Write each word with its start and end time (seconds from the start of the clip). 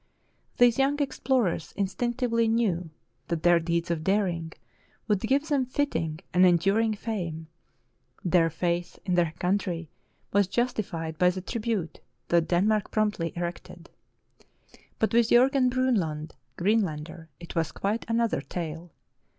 These 0.57 0.79
young 0.79 0.99
explorers 0.99 1.73
instinctively 1.75 2.47
knew 2.47 2.89
that 3.27 3.43
their 3.43 3.59
deeds 3.59 3.91
of 3.91 4.03
daring 4.03 4.51
would 5.07 5.19
give 5.19 5.47
them 5.47 5.63
fitting 5.67 6.21
and 6.33 6.43
enduring 6.43 6.95
fame. 6.95 7.45
Their 8.25 8.49
faith 8.49 8.97
in 9.05 9.13
their 9.13 9.35
country 9.37 9.91
was 10.33 10.47
justified 10.47 11.19
by 11.19 11.29
the 11.29 11.39
tribute 11.41 11.99
that 12.29 12.47
Denmark 12.47 12.89
promptly 12.89 13.31
erected. 13.35 13.91
But 14.97 15.13
with 15.13 15.29
Jorgen 15.29 15.69
Bronlund, 15.69 16.31
Greenlander, 16.57 17.29
it 17.39 17.53
was 17.53 17.71
quite 17.71 18.03
another 18.07 18.41
tale. 18.41 18.89